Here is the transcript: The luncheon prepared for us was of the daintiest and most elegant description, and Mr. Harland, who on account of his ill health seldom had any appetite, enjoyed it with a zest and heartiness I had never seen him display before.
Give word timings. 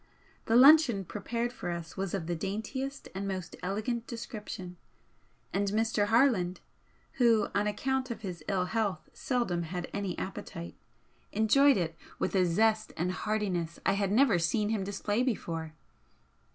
The 0.45 0.55
luncheon 0.55 1.05
prepared 1.05 1.53
for 1.53 1.69
us 1.69 1.95
was 1.95 2.15
of 2.15 2.25
the 2.25 2.35
daintiest 2.35 3.07
and 3.13 3.27
most 3.27 3.55
elegant 3.61 4.07
description, 4.07 4.77
and 5.53 5.67
Mr. 5.67 6.07
Harland, 6.07 6.59
who 7.21 7.49
on 7.53 7.67
account 7.67 8.09
of 8.09 8.21
his 8.21 8.43
ill 8.47 8.65
health 8.65 9.07
seldom 9.13 9.61
had 9.61 9.91
any 9.93 10.17
appetite, 10.17 10.73
enjoyed 11.31 11.77
it 11.77 11.95
with 12.17 12.33
a 12.33 12.45
zest 12.47 12.93
and 12.97 13.11
heartiness 13.11 13.79
I 13.85 13.93
had 13.93 14.11
never 14.11 14.39
seen 14.39 14.69
him 14.69 14.83
display 14.83 15.21
before. 15.21 15.75